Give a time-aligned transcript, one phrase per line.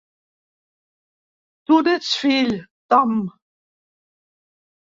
[1.65, 3.29] Tu n'ets fill, Tom.